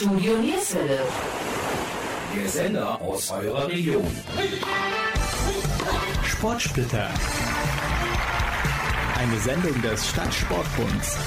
[0.00, 1.00] Studio Nierswelle.
[2.34, 4.06] Der Sender aus eurer Region.
[6.24, 7.10] Sportsplitter.
[9.18, 11.18] Eine Sendung des Stadtsportbunds.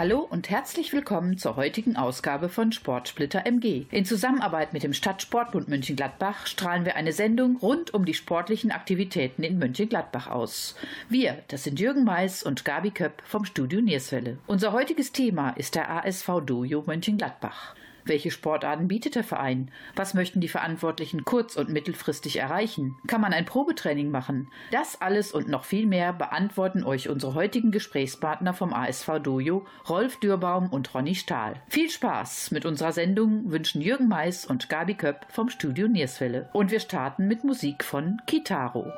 [0.00, 3.84] Hallo und herzlich willkommen zur heutigen Ausgabe von Sportsplitter MG.
[3.90, 9.42] In Zusammenarbeit mit dem Stadtsportbund Mönchengladbach strahlen wir eine Sendung rund um die sportlichen Aktivitäten
[9.42, 10.74] in Mönchengladbach aus.
[11.10, 14.38] Wir, das sind Jürgen Mais und Gabi Köpp vom Studio Nierswelle.
[14.46, 17.74] Unser heutiges Thema ist der ASV Dojo Mönchengladbach.
[18.04, 19.70] Welche Sportarten bietet der Verein?
[19.96, 22.96] Was möchten die Verantwortlichen kurz- und mittelfristig erreichen?
[23.06, 24.48] Kann man ein Probetraining machen?
[24.70, 30.18] Das alles und noch viel mehr beantworten euch unsere heutigen Gesprächspartner vom ASV Dojo, Rolf
[30.20, 31.54] Dürbaum und Ronny Stahl.
[31.68, 36.48] Viel Spaß mit unserer Sendung wünschen Jürgen Mais und Gabi Köpp vom Studio Nierswelle.
[36.52, 38.92] Und wir starten mit Musik von Kitaro.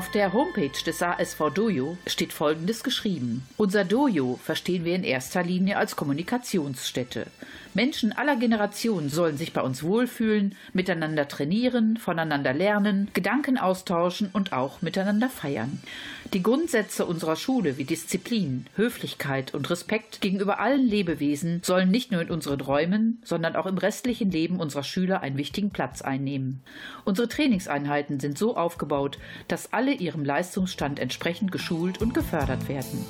[0.00, 3.46] Auf der Homepage des ASV Dojo steht Folgendes geschrieben.
[3.58, 7.26] Unser Dojo verstehen wir in erster Linie als Kommunikationsstätte.
[7.80, 14.52] Menschen aller Generationen sollen sich bei uns wohlfühlen, miteinander trainieren, voneinander lernen, Gedanken austauschen und
[14.52, 15.80] auch miteinander feiern.
[16.34, 22.20] Die Grundsätze unserer Schule wie Disziplin, Höflichkeit und Respekt gegenüber allen Lebewesen sollen nicht nur
[22.20, 26.60] in unseren Räumen, sondern auch im restlichen Leben unserer Schüler einen wichtigen Platz einnehmen.
[27.06, 29.16] Unsere Trainingseinheiten sind so aufgebaut,
[29.48, 33.06] dass alle ihrem Leistungsstand entsprechend geschult und gefördert werden.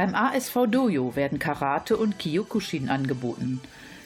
[0.00, 3.60] Beim ASV Dojo werden Karate und Kyokushin angeboten.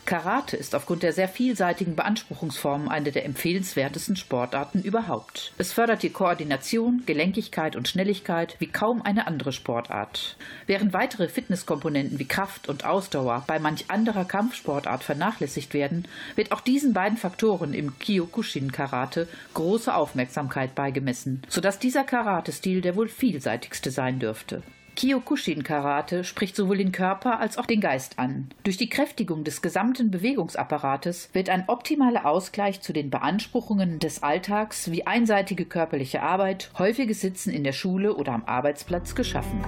[0.04, 5.52] Karate ist aufgrund der sehr vielseitigen Beanspruchungsformen eine der empfehlenswertesten Sportarten überhaupt.
[5.56, 10.36] Es fördert die Koordination, Gelenkigkeit und Schnelligkeit wie kaum eine andere Sportart.
[10.66, 16.60] Während weitere Fitnesskomponenten wie Kraft und Ausdauer bei manch anderer Kampfsportart vernachlässigt werden, wird auch
[16.60, 23.92] diesen beiden Faktoren im Kyokushin Karate große Aufmerksamkeit beigemessen, sodass dieser Karate-Stil der wohl vielseitigste
[23.92, 24.64] sein dürfte.
[24.96, 28.48] Kyokushin-Karate spricht sowohl den Körper als auch den Geist an.
[28.62, 34.90] Durch die Kräftigung des gesamten Bewegungsapparates wird ein optimaler Ausgleich zu den Beanspruchungen des Alltags
[34.90, 39.64] wie einseitige körperliche Arbeit, häufiges Sitzen in der Schule oder am Arbeitsplatz geschaffen.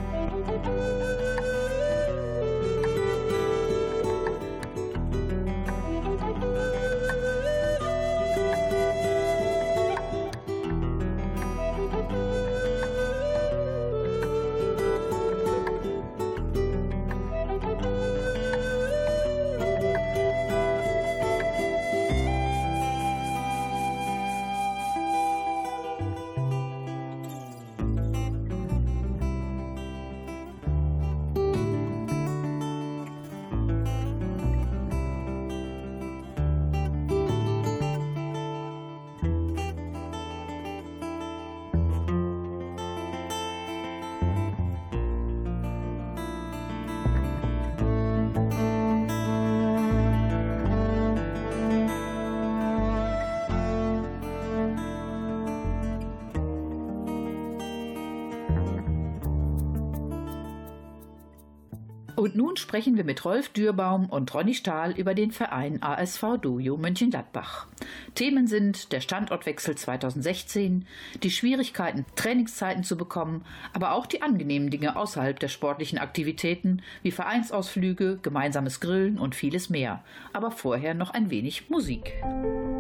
[62.27, 66.77] Und nun sprechen wir mit Rolf Dürbaum und Ronny Stahl über den Verein ASV Dojo
[66.77, 67.69] Mönchengladbach.
[68.17, 70.87] Themen sind der Standortwechsel 2016,
[71.23, 77.13] die Schwierigkeiten, Trainingszeiten zu bekommen, aber auch die angenehmen Dinge außerhalb der sportlichen Aktivitäten wie
[77.13, 80.03] Vereinsausflüge, gemeinsames Grillen und vieles mehr.
[80.33, 82.13] Aber vorher noch ein wenig Musik.
[82.25, 82.76] Und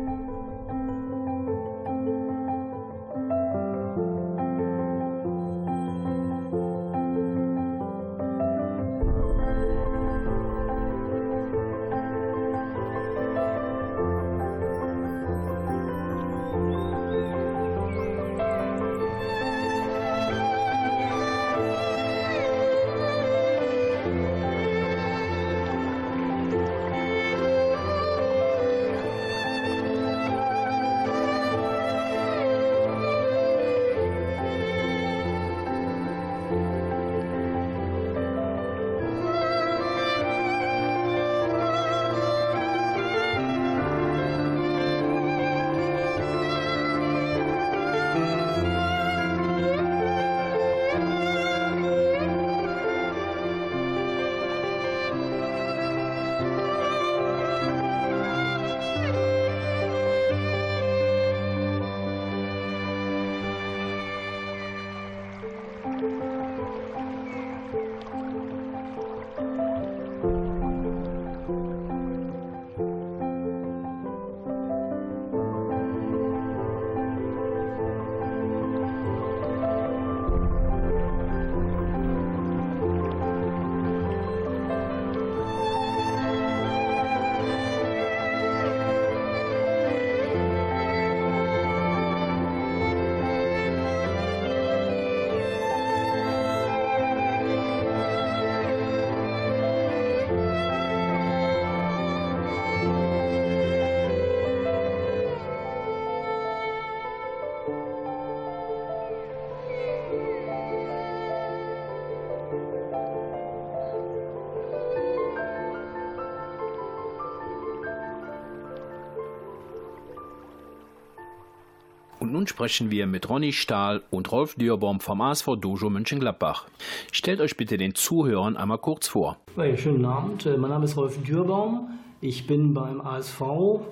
[122.46, 126.68] nun sprechen wir mit Ronny Stahl und Rolf Dürbaum vom ASV Dojo Mönchengladbach.
[127.10, 129.38] Stellt euch bitte den Zuhörern einmal kurz vor.
[129.56, 131.90] Ja, schönen Abend, mein Name ist Rolf Dürbaum.
[132.20, 133.42] Ich bin beim ASV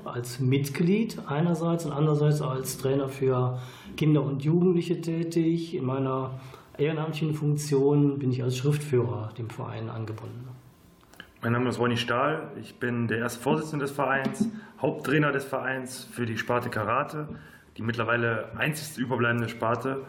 [0.05, 3.59] als Mitglied einerseits und andererseits als Trainer für
[3.97, 5.75] Kinder und Jugendliche tätig.
[5.75, 6.39] In meiner
[6.79, 10.49] ehrenamtlichen Funktion bin ich als Schriftführer dem Verein angebunden.
[11.43, 12.53] Mein Name ist Ronny Stahl.
[12.61, 14.49] Ich bin der erste Vorsitzende des Vereins,
[14.81, 17.27] Haupttrainer des Vereins für die Sparte Karate,
[17.77, 20.03] die mittlerweile einzigste überbleibende Sparte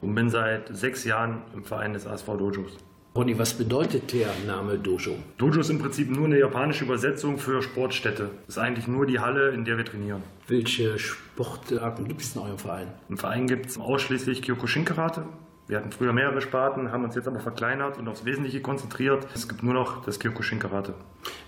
[0.00, 2.76] und bin seit sechs Jahren im Verein des ASV Dojos.
[3.16, 5.12] Ronny, was bedeutet der Name Dojo?
[5.38, 8.30] Dojo ist im Prinzip nur eine japanische Übersetzung für Sportstätte.
[8.46, 10.20] Das ist eigentlich nur die Halle, in der wir trainieren.
[10.48, 12.88] Welche Sportarten gibt es in eurem Verein?
[13.08, 15.26] Im Verein gibt es ausschließlich Kyokushin-Karate,
[15.68, 19.28] Wir hatten früher mehrere Sparten, haben uns jetzt aber verkleinert und aufs Wesentliche konzentriert.
[19.32, 20.94] Es gibt nur noch das Kyokushin Karate.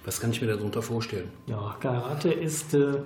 [0.05, 1.31] Was kann ich mir darunter vorstellen?
[1.47, 3.03] Ja, Karate ist, äh,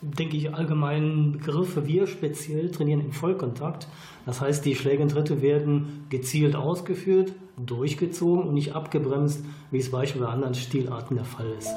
[0.00, 1.78] denke ich, allgemein Begriff.
[1.84, 3.86] Wir speziell trainieren im Vollkontakt.
[4.26, 9.90] Das heißt, die Schläge und Tritte werden gezielt ausgeführt, durchgezogen und nicht abgebremst, wie es
[9.90, 11.74] beispielsweise bei anderen Stilarten der Fall ist.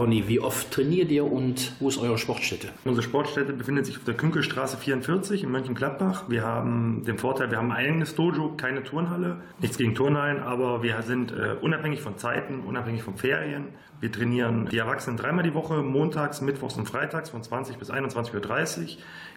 [0.00, 2.68] Ronny, wie oft trainiert ihr und wo ist eure Sportstätte?
[2.86, 6.24] Unsere Sportstätte befindet sich auf der Künkelstraße 44 in Mönchengladbach.
[6.28, 9.42] Wir haben den Vorteil, wir haben ein eigenes Dojo, keine Turnhalle.
[9.58, 13.68] Nichts gegen Turnhallen, aber wir sind äh, unabhängig von Zeiten, unabhängig von Ferien.
[14.00, 18.80] Wir trainieren die Erwachsenen dreimal die Woche, montags, mittwochs und freitags von 20 bis 21.30
[18.80, 18.86] Uhr.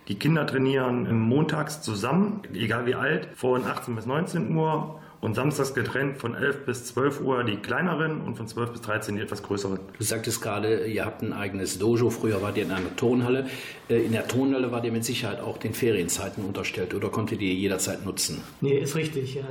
[0.08, 5.74] Die Kinder trainieren montags zusammen, egal wie alt, von 18 bis 19 Uhr und samstags
[5.74, 9.42] getrennt von 11 bis 12 Uhr die kleineren und von 12 bis 13 die etwas
[9.42, 9.80] größeren.
[9.98, 12.10] Du sagtest gerade, ihr habt ein eigenes Dojo.
[12.10, 13.46] Früher wart ihr in einer Turnhalle.
[13.90, 17.54] Äh, in der Turnhalle wart ihr mit Sicherheit auch den Ferienzeiten unterstellt oder konntet ihr
[17.54, 18.42] jederzeit nutzen?
[18.60, 19.36] Nee, ist richtig.
[19.36, 19.44] Ja.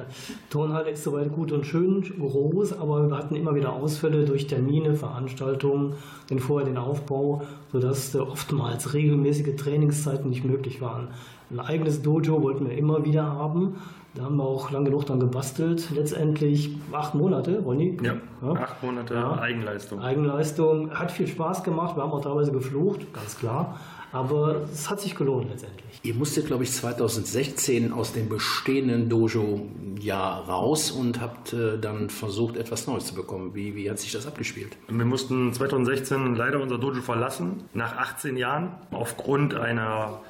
[0.51, 4.95] Turnhalle ist soweit gut und schön groß, aber wir hatten immer wieder Ausfälle durch Termine,
[4.95, 5.95] Veranstaltungen,
[6.29, 11.09] den vorher den Aufbau, sodass oftmals regelmäßige Trainingszeiten nicht möglich waren.
[11.51, 13.77] Ein eigenes Dojo wollten wir immer wieder haben.
[14.15, 15.91] Da haben wir auch lange genug dann gebastelt.
[15.91, 17.97] Letztendlich acht Monate, Ronny.
[18.03, 18.53] Ja, ja.
[18.53, 19.39] acht Monate ja.
[19.39, 20.01] Eigenleistung.
[20.01, 20.91] Eigenleistung.
[20.91, 21.97] Hat viel Spaß gemacht.
[21.97, 23.79] Wir haben auch teilweise geflucht, ganz klar.
[24.13, 25.99] Aber es hat sich gelohnt letztendlich.
[26.03, 29.67] Ihr musstet, glaube ich, 2016 aus dem bestehenden Dojo
[29.99, 33.55] ja raus und habt äh, dann versucht, etwas Neues zu bekommen.
[33.55, 34.77] Wie, wie hat sich das abgespielt?
[34.89, 40.21] Wir mussten 2016 leider unser Dojo verlassen, nach 18 Jahren, aufgrund einer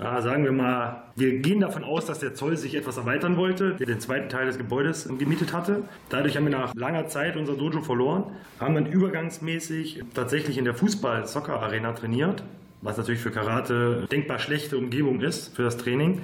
[0.00, 3.74] ja, sagen wir mal, wir gehen davon aus, dass der Zoll sich etwas erweitern wollte,
[3.74, 5.82] der den zweiten Teil des Gebäudes gemietet hatte.
[6.08, 8.24] Dadurch haben wir nach langer Zeit unser Dojo verloren,
[8.58, 12.42] haben dann übergangsmäßig tatsächlich in der Fußball-Soccer-Arena trainiert,
[12.80, 16.22] was natürlich für Karate denkbar schlechte Umgebung ist für das Training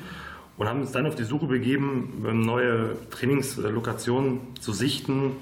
[0.57, 5.33] und haben uns dann auf die Suche begeben, neue Trainingslokationen zu sichten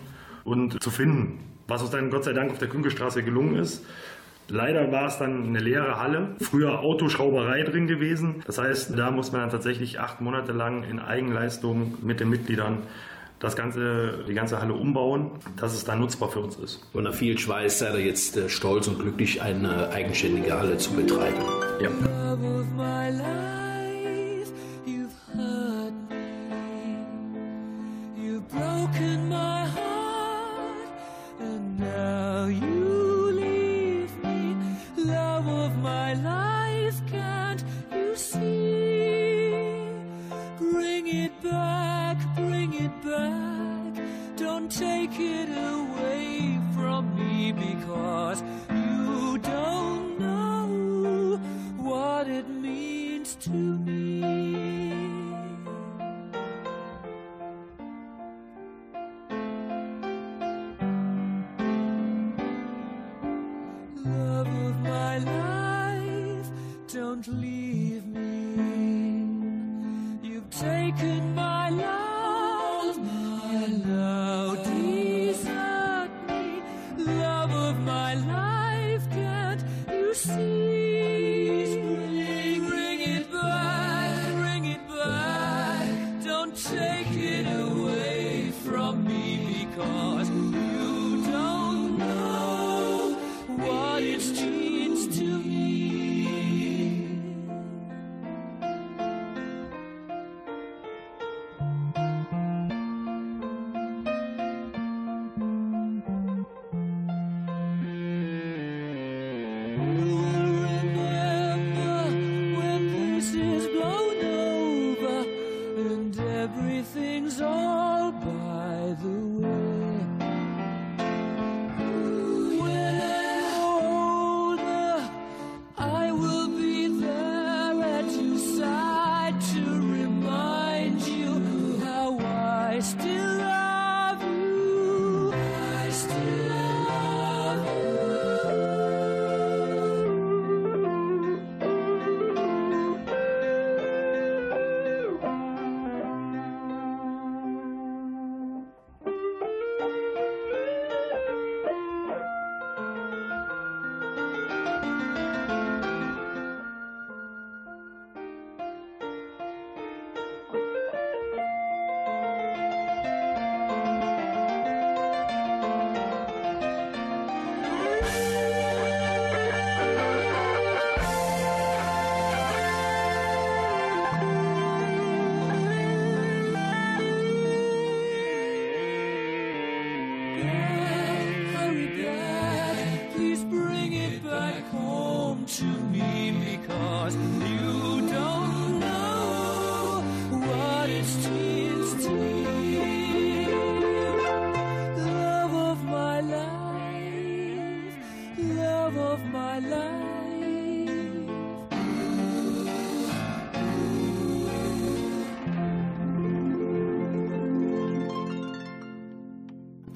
[0.42, 1.38] und zu finden.
[1.68, 3.87] Was uns dann Gott sei Dank auf der Künkelstraße gelungen ist.
[4.49, 8.43] Leider war es dann eine leere Halle, früher Autoschrauberei drin gewesen.
[8.47, 12.83] Das heißt, da muss man dann tatsächlich acht Monate lang in Eigenleistung mit den Mitgliedern
[13.41, 16.83] das ganze, die ganze Halle umbauen, dass es dann nutzbar für uns ist.
[16.93, 20.93] Und nach viel Schweiß seid ihr jetzt äh, stolz und glücklich, eine eigenständige Halle zu
[20.93, 21.43] betreiben.
[21.81, 21.91] Ja.
[28.51, 29.24] Broken
[43.14, 44.05] back.
[44.37, 51.37] Don't take it away from me because you don't know
[51.79, 54.54] what it means to me.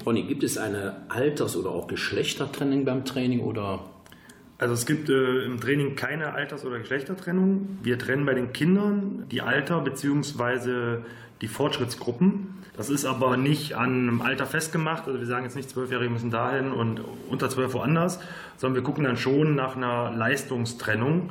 [0.09, 3.81] Ronny, gibt es eine Alters- oder auch Geschlechtertrennung beim Training oder?
[4.57, 7.77] Also es gibt äh, im Training keine Alters- oder Geschlechtertrennung.
[7.83, 11.03] Wir trennen bei den Kindern die Alter bzw.
[11.41, 12.55] die Fortschrittsgruppen.
[12.75, 15.05] Das ist aber nicht an einem Alter festgemacht.
[15.05, 18.19] Also wir sagen jetzt nicht, Zwölfjährige müssen dahin und unter zwölf woanders,
[18.57, 21.29] sondern wir gucken dann schon nach einer Leistungstrennung,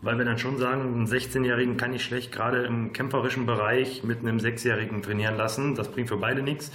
[0.00, 4.20] weil wir dann schon sagen, einen 16-Jährigen kann ich schlecht gerade im kämpferischen Bereich mit
[4.20, 5.74] einem Sechsjährigen trainieren lassen.
[5.74, 6.70] Das bringt für beide nichts.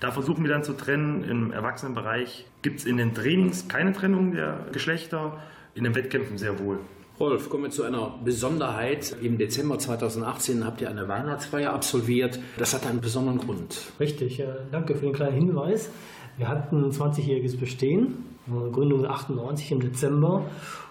[0.00, 1.24] Da versuchen wir dann zu trennen.
[1.24, 5.38] Im Erwachsenenbereich gibt es in den Trainings keine Trennung der Geschlechter,
[5.74, 6.78] in den Wettkämpfen sehr wohl.
[7.18, 9.16] Rolf, kommen wir zu einer Besonderheit.
[9.20, 12.38] Im Dezember 2018 habt ihr eine Weihnachtsfeier absolviert.
[12.58, 13.80] Das hat einen besonderen Grund.
[13.98, 15.90] Richtig, danke für den kleinen Hinweis.
[16.36, 20.44] Wir hatten ein 20-jähriges Bestehen, Gründung 98 im Dezember.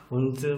[0.10, 0.58] Und äh,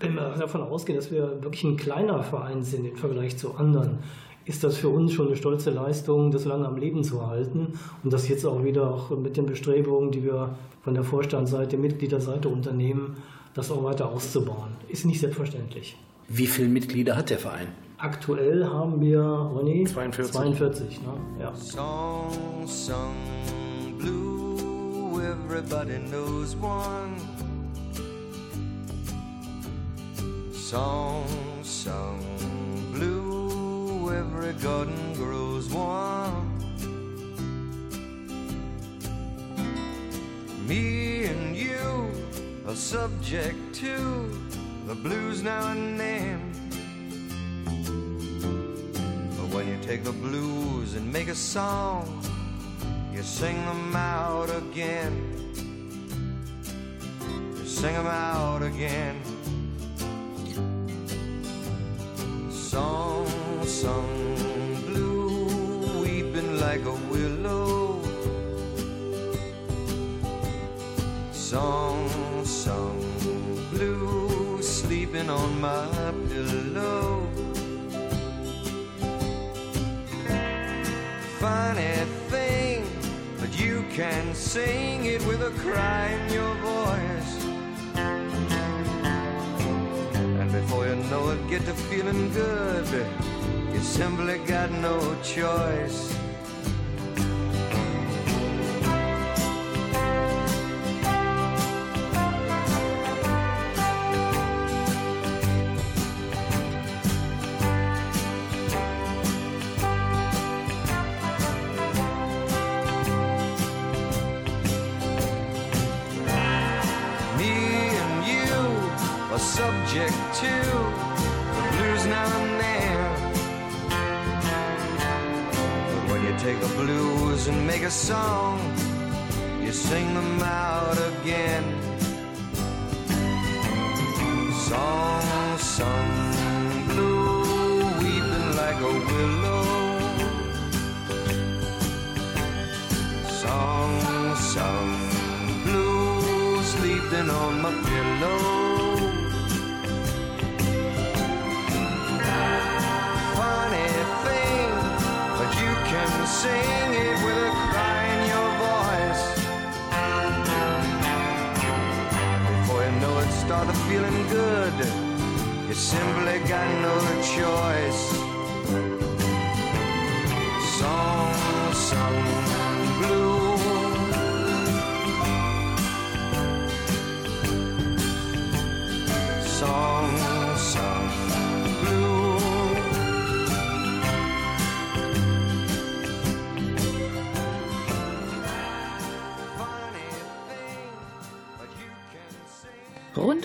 [0.00, 4.00] wenn wir davon ausgehen, dass wir wirklich ein kleiner Verein sind im Vergleich zu anderen,
[4.46, 8.12] ist das für uns schon eine stolze Leistung, das lange am Leben zu halten und
[8.12, 13.16] das jetzt auch wieder auch mit den Bestrebungen, die wir von der Vorstandsseite, Mitgliederseite unternehmen,
[13.54, 14.70] das auch weiter auszubauen.
[14.88, 15.96] Ist nicht selbstverständlich.
[16.28, 17.68] Wie viele Mitglieder hat der Verein?
[17.98, 20.32] Aktuell haben wir, Ronny, 42.
[20.34, 21.08] 42 ne?
[21.40, 21.54] ja.
[21.54, 23.14] Song sung
[23.98, 27.16] blue, everybody knows one.
[30.52, 31.24] Song
[31.64, 32.35] blue,
[34.10, 36.56] every garden grows one.
[40.66, 42.10] Me and you
[42.66, 43.96] are subject to
[44.86, 46.52] the blues now and then.
[49.36, 52.22] But when you take the blues and make a song,
[53.12, 55.14] you sing them out again.
[57.58, 59.20] You sing them out again.
[62.50, 63.35] Song
[63.66, 64.34] sung
[64.86, 68.00] blue, weeping like a willow.
[71.32, 72.08] Song
[72.44, 73.02] sung
[73.70, 77.26] blue, sleeping on my pillow.
[81.38, 81.94] funny
[82.28, 82.84] thing,
[83.38, 87.32] but you can sing it with a cry in your voice.
[90.40, 93.35] And before you know it, get to feeling good.
[93.86, 96.15] Simply got no choice.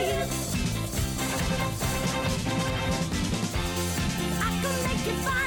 [4.42, 5.45] I can make your fire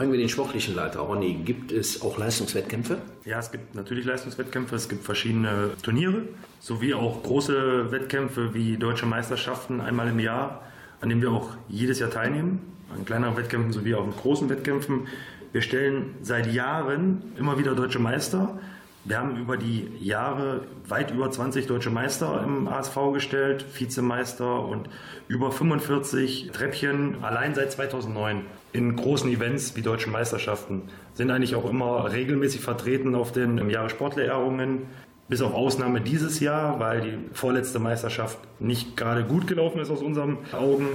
[0.00, 1.00] Fragen wir den sportlichen Leiter.
[1.00, 3.02] Ronny, gibt es auch Leistungswettkämpfe?
[3.26, 6.22] Ja, es gibt natürlich Leistungswettkämpfe, es gibt verschiedene Turniere,
[6.58, 10.62] sowie auch große Wettkämpfe wie deutsche Meisterschaften einmal im Jahr,
[11.02, 12.60] an denen wir auch jedes Jahr teilnehmen,
[12.96, 15.06] an kleineren Wettkämpfen sowie auch an großen Wettkämpfen.
[15.52, 18.58] Wir stellen seit Jahren immer wieder deutsche Meister.
[19.04, 24.90] Wir haben über die Jahre weit über 20 deutsche Meister im ASV gestellt, Vizemeister und
[25.26, 30.82] über 45 Treppchen allein seit 2009 in großen Events wie deutschen Meisterschaften.
[31.14, 34.82] Sind eigentlich auch immer regelmäßig vertreten auf den im Jahre Sportlehrerungen.
[35.28, 40.02] Bis auf Ausnahme dieses Jahr, weil die vorletzte Meisterschaft nicht gerade gut gelaufen ist aus
[40.02, 40.88] unseren Augen.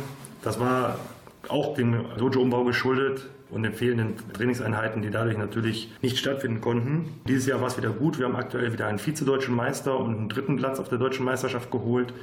[0.43, 0.99] Das war
[1.47, 7.05] auch dem Dojo-Umbau geschuldet und den fehlenden Trainingseinheiten, die dadurch natürlich nicht stattfinden konnten.
[7.27, 8.17] Dieses Jahr war es wieder gut.
[8.17, 11.71] Wir haben aktuell wieder einen Vizedeutschen Meister und einen dritten Platz auf der deutschen Meisterschaft
[11.71, 12.13] geholt.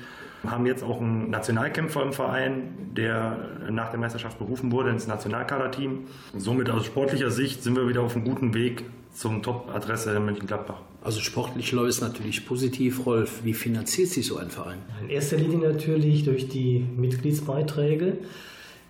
[0.43, 3.39] Wir haben jetzt auch einen Nationalkämpfer im Verein, der
[3.71, 6.01] nach der Meisterschaft berufen wurde ins Nationalkaderteam.
[6.37, 10.81] Somit aus sportlicher Sicht sind wir wieder auf einem guten Weg zum Top-Adresse in Mönchengladbach.
[11.05, 13.07] Also sportlich läuft es natürlich positiv.
[13.07, 14.79] Rolf, wie finanziert sich so ein Verein?
[15.03, 18.19] In erster Linie natürlich durch die Mitgliedsbeiträge.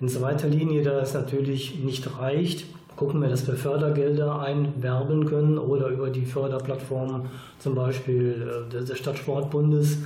[0.03, 2.65] In zweiter Linie, da es natürlich nicht reicht,
[2.97, 7.27] gucken wir, dass wir Fördergelder einwerben können oder über die Förderplattform
[7.61, 9.99] zum Beispiel äh, des Stadtsportbundes.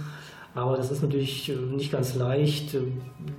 [0.55, 2.81] Aber das ist natürlich äh, nicht ganz leicht, äh,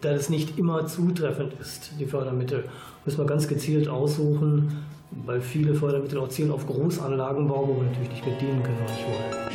[0.02, 2.64] da es nicht immer zutreffend ist, die Fördermittel.
[3.06, 4.84] Müssen wir ganz gezielt aussuchen,
[5.28, 9.06] weil viele Fördermittel auch zielen auf Großanlagenbau, wo wir natürlich nicht bedienen können und nicht
[9.06, 9.48] wollen.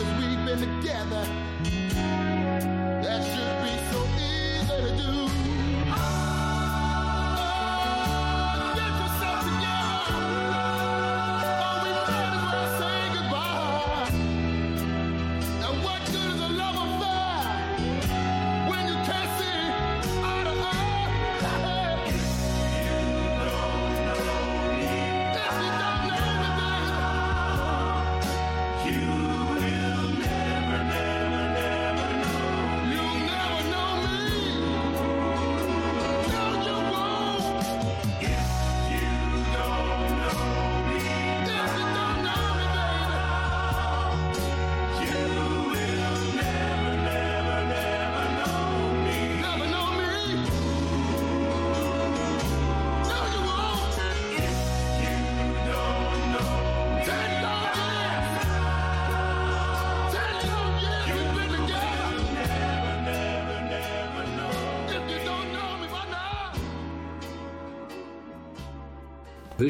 [0.00, 1.49] 'Cause we've been together.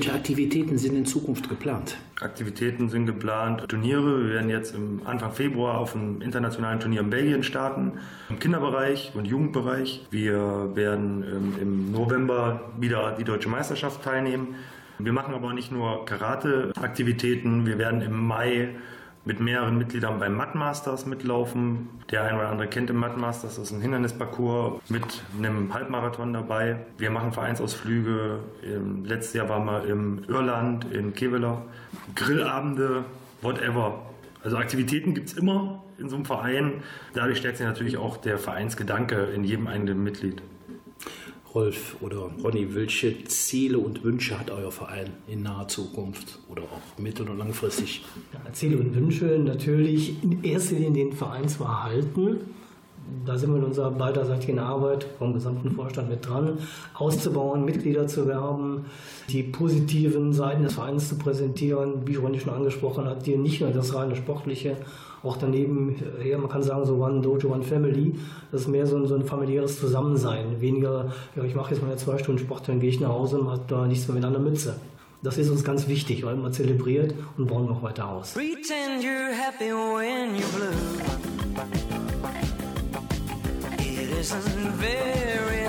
[0.01, 1.99] Welche Aktivitäten sind in Zukunft geplant?
[2.23, 4.25] Aktivitäten sind geplant, Turniere.
[4.25, 7.93] Wir werden jetzt im Anfang Februar auf einem internationalen Turnier in Belgien starten,
[8.31, 10.07] im Kinderbereich und Jugendbereich.
[10.11, 14.55] Wir werden ähm, im November wieder die deutsche Meisterschaft teilnehmen.
[14.99, 17.67] Wir machen aber nicht nur Karate-Aktivitäten.
[17.67, 18.71] Wir werden im Mai
[19.25, 21.89] mit mehreren Mitgliedern beim Mud Masters mitlaufen.
[22.11, 26.33] Der ein oder andere kennt den Mud Masters, das ist ein Hindernisparcours mit einem Halbmarathon
[26.33, 26.79] dabei.
[26.99, 28.41] Wir machen Vereinsausflüge.
[28.65, 31.63] Ähm, Letztes Jahr waren wir im Irland, in Kevela.
[32.15, 33.05] Grillabende,
[33.43, 34.03] whatever.
[34.43, 36.83] Also Aktivitäten gibt es immer in so einem Verein.
[37.13, 40.41] Dadurch stärkt sich natürlich auch der Vereinsgedanke in jedem eigenen Mitglied.
[41.55, 46.99] Rolf oder Ronny, welche Ziele und Wünsche hat euer Verein in naher Zukunft oder auch
[46.99, 48.05] mittel- und langfristig?
[48.33, 52.39] Ja, Ziele und Wünsche natürlich in erster Linie den Verein zu erhalten.
[53.27, 56.59] Da sind wir in unserer beiderseitigen Arbeit vom gesamten Vorstand mit dran,
[56.95, 58.85] auszubauen, Mitglieder zu werben,
[59.29, 63.71] die positiven Seiten des Vereins zu präsentieren, wie Ronny schon angesprochen hat, die nicht nur
[63.71, 64.77] das reine Sportliche,
[65.23, 68.15] auch daneben, ja, man kann sagen, so One Dojo, One Family,
[68.53, 70.61] das ist mehr so ein, so ein familiäres Zusammensein.
[70.61, 73.51] Weniger, ja, ich mache jetzt meine zwei Stunden Sport, dann gehe ich nach Hause und
[73.51, 74.77] habe da nichts mehr mit einer Mütze.
[75.23, 78.37] Das ist uns ganz wichtig, weil man zelebriert und bauen noch weiter aus.
[84.21, 85.60] Isn't very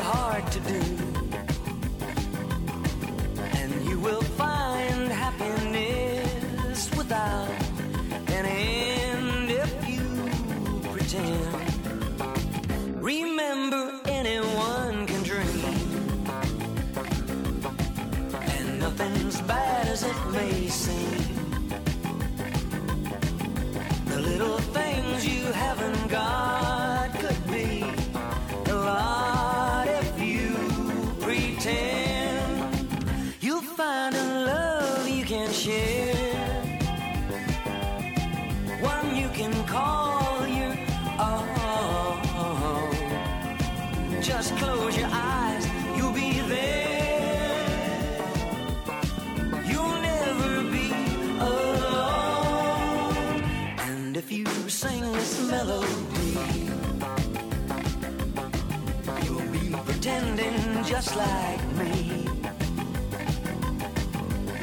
[55.32, 55.88] this melody,
[59.24, 62.28] you'll be pretending just like me.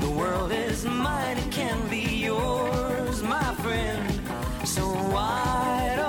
[0.00, 4.10] The world is mine, it can be yours, my friend.
[4.64, 6.07] So why don't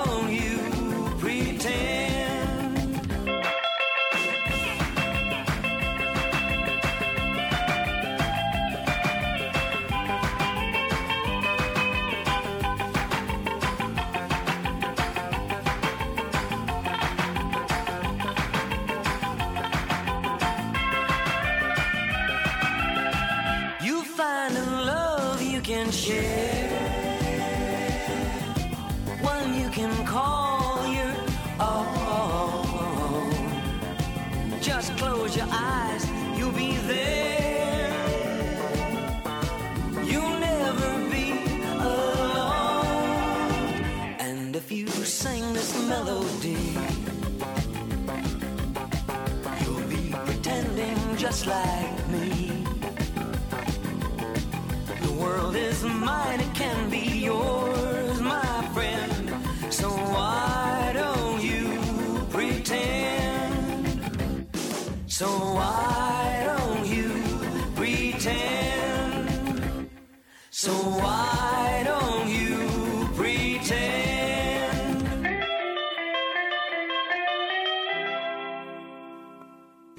[70.62, 73.72] So why don't you pretend?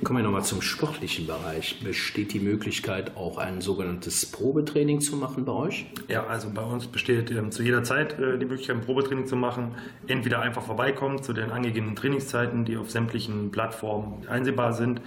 [0.04, 1.84] Kommen wir nochmal zum sportlichen Bereich.
[1.84, 5.88] Besteht die Möglichkeit, auch ein sogenanntes Probetraining zu machen bei euch?
[6.08, 9.36] Ja, also bei uns besteht ähm, zu jeder Zeit äh, die Möglichkeit, ein Probetraining zu
[9.36, 9.74] machen.
[10.06, 15.02] Entweder einfach vorbeikommen zu den angegebenen Trainingszeiten, die auf sämtlichen Plattformen einsehbar sind.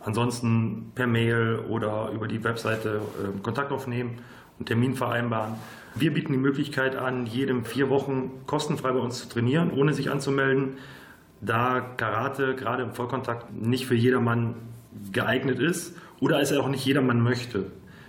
[0.00, 4.18] Ansonsten per Mail oder über die Webseite äh, Kontakt aufnehmen
[4.58, 5.54] und Termin vereinbaren.
[5.94, 10.10] Wir bieten die Möglichkeit an, jedem vier Wochen kostenfrei bei uns zu trainieren, ohne sich
[10.10, 10.78] anzumelden,
[11.40, 14.54] da Karate gerade im Vollkontakt nicht für jedermann
[15.12, 17.66] geeignet ist oder es auch nicht jedermann möchte.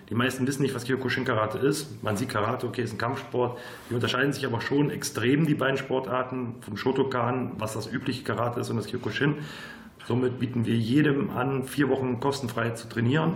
[0.09, 2.03] Die meisten wissen nicht, was Kyokushin Karate ist.
[2.03, 3.59] Man sieht Karate, okay, ist ein Kampfsport.
[3.89, 8.59] Die unterscheiden sich aber schon extrem, die beiden Sportarten, vom Shotokan, was das übliche Karate
[8.59, 9.35] ist, und das Kyokushin.
[10.07, 13.33] Somit bieten wir jedem an, vier Wochen kostenfrei zu trainieren,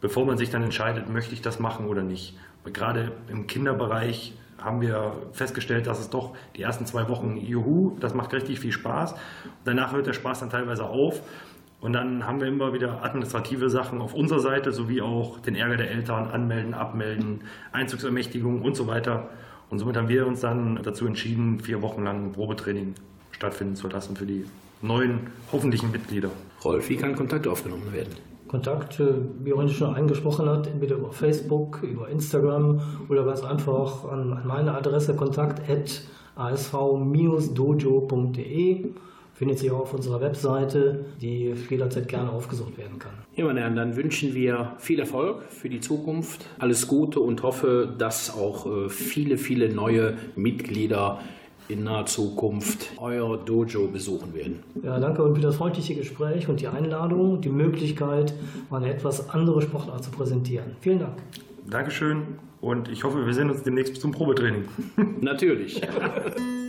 [0.00, 2.36] bevor man sich dann entscheidet, möchte ich das machen oder nicht.
[2.72, 8.14] Gerade im Kinderbereich haben wir festgestellt, dass es doch die ersten zwei Wochen, juhu, das
[8.14, 9.14] macht richtig viel Spaß.
[9.64, 11.22] Danach hört der Spaß dann teilweise auf.
[11.80, 15.76] Und dann haben wir immer wieder administrative Sachen auf unserer Seite, sowie auch den Ärger
[15.76, 17.42] der Eltern, anmelden, abmelden,
[17.72, 19.28] Einzugsermächtigung und so weiter.
[19.68, 22.94] Und somit haben wir uns dann dazu entschieden, vier Wochen lang Probetraining
[23.30, 24.46] stattfinden zu lassen für die
[24.80, 26.30] neuen hoffentlichen Mitglieder.
[26.64, 28.14] Rolf, wie kann Kontakt aufgenommen werden?
[28.48, 29.02] Kontakt,
[29.42, 34.46] wie Ronny schon angesprochen hat, entweder über Facebook, über Instagram oder ganz einfach an, an
[34.46, 35.60] meine Adresse kontakt
[36.36, 36.84] asv-dojo.de.
[39.34, 43.12] Findet sich auch auf unserer Webseite, die jederzeit gerne aufgesucht werden kann.
[43.34, 47.94] Ja, meine Herren, dann wünschen wir viel Erfolg für die Zukunft, alles Gute und hoffe,
[47.98, 51.20] dass auch äh, viele, viele neue Mitglieder
[51.68, 54.62] in naher Zukunft euer Dojo besuchen werden.
[54.82, 58.34] Ja, danke und für das freundliche Gespräch und die Einladung, die Möglichkeit,
[58.70, 60.76] mal eine etwas andere Sportart zu präsentieren.
[60.80, 61.14] Vielen Dank.
[61.68, 62.22] Dankeschön
[62.60, 64.64] und ich hoffe, wir sehen uns demnächst zum Probetraining.
[65.20, 65.80] Natürlich.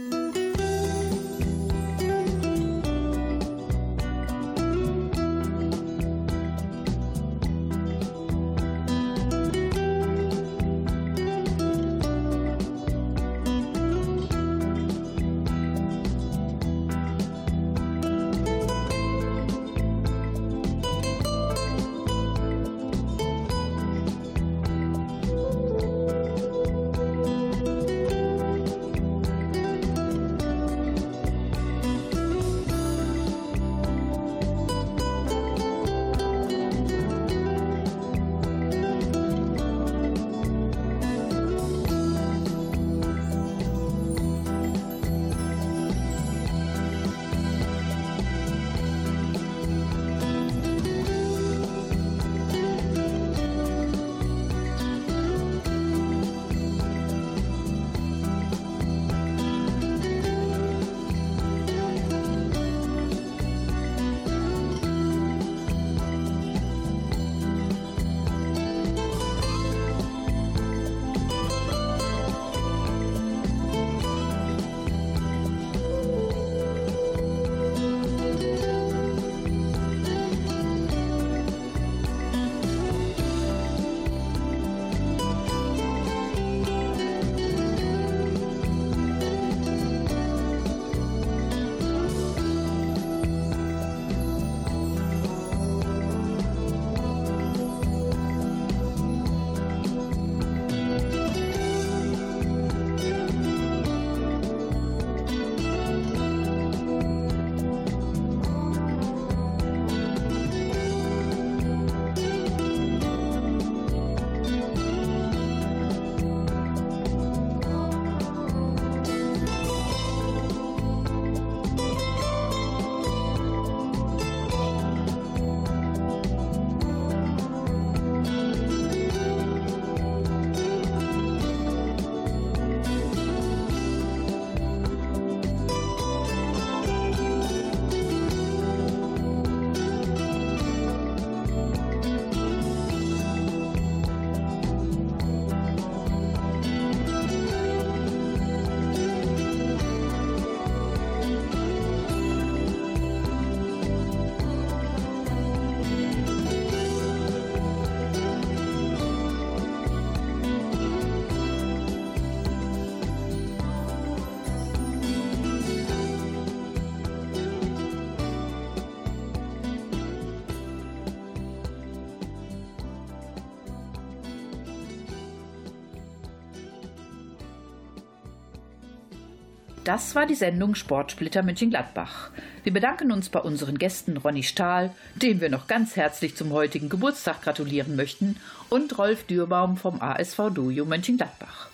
[179.88, 182.32] Das war die Sendung Sportsplitter Mönchengladbach.
[182.66, 186.90] Wir bedanken uns bei unseren Gästen Ronny Stahl, dem wir noch ganz herzlich zum heutigen
[186.90, 188.36] Geburtstag gratulieren möchten,
[188.68, 191.70] und Rolf Dürbaum vom ASV Dojo Mönchengladbach.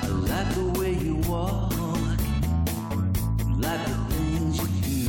[0.00, 1.70] I like the way you walk,
[3.58, 5.06] like the things you do.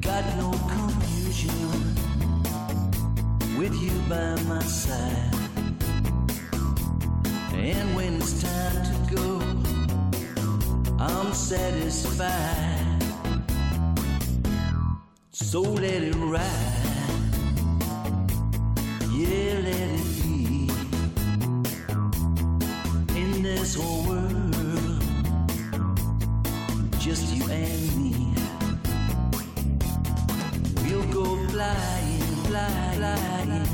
[0.00, 1.70] Got no confusion
[3.56, 5.32] with you by my side.
[7.52, 9.40] And when it's time to go,
[10.98, 12.83] I'm satisfied.
[15.54, 16.42] So let it ride.
[19.12, 20.68] Yeah, let it be.
[23.14, 25.00] In this whole world,
[26.98, 28.34] just you and me.
[30.82, 33.68] We'll go flying, fly, flying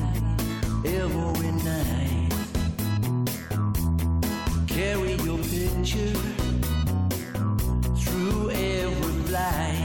[0.85, 2.33] every night.
[4.67, 6.13] Carry your picture
[7.97, 9.80] through every flight.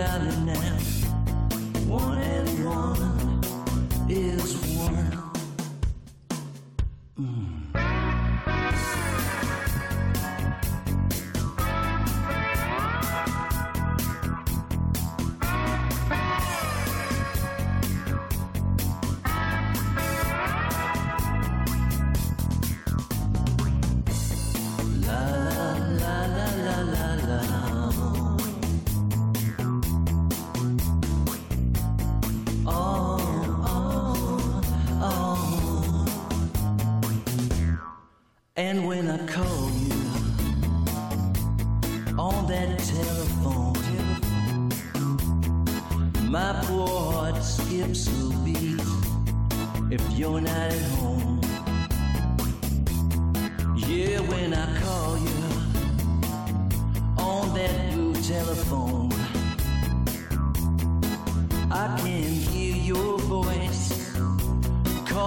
[0.00, 0.54] Darling, now
[1.86, 5.09] one and one is one.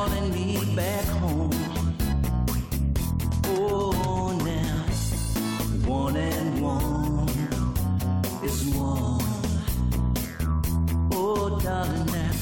[0.05, 1.49] Calling me back home.
[3.45, 4.83] Oh, now
[5.87, 7.29] one and one
[8.43, 9.21] is one.
[11.13, 12.33] Oh, darling, now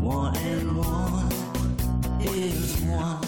[0.00, 1.32] one and one
[2.20, 3.27] is one.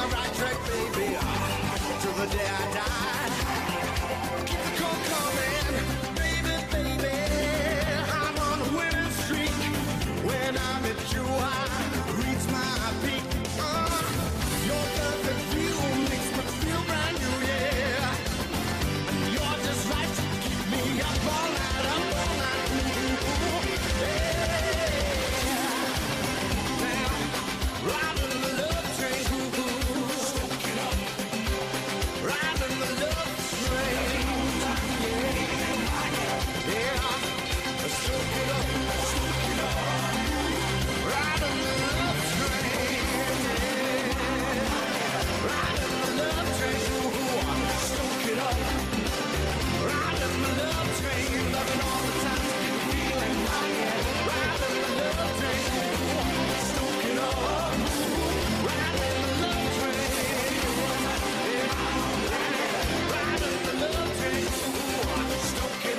[0.00, 1.18] The right track, baby,
[2.00, 3.49] till the day I die.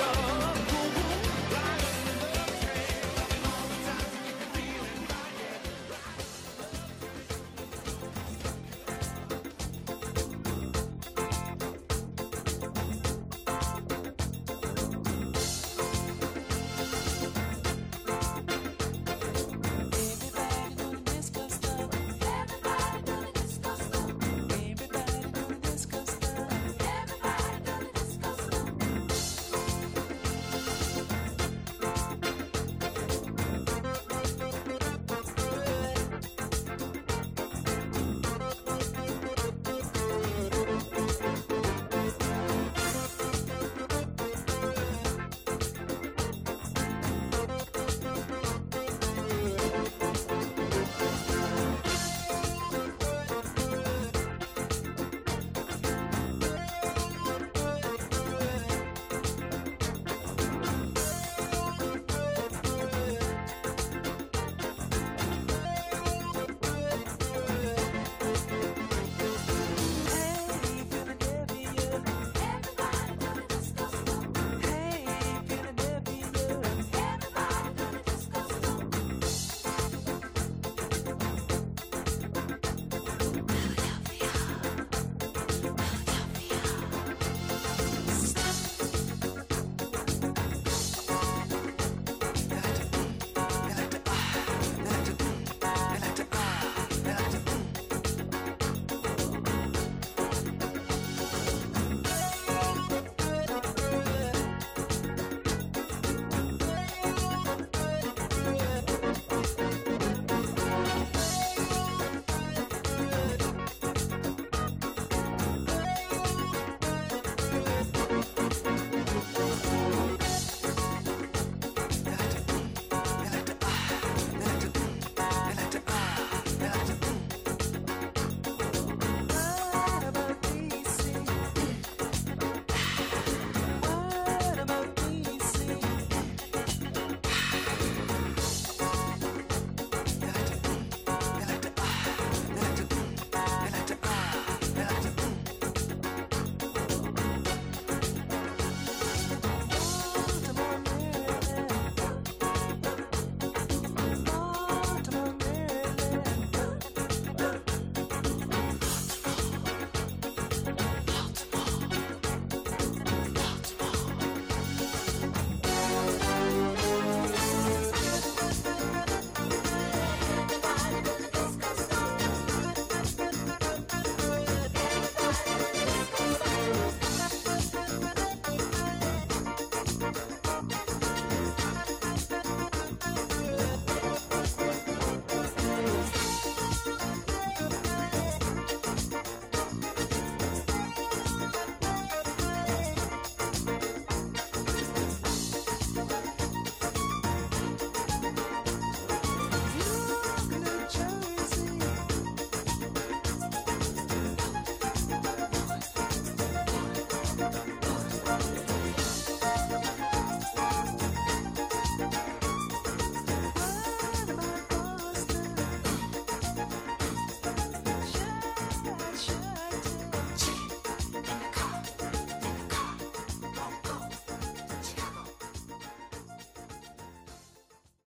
[0.03, 0.40] Oh.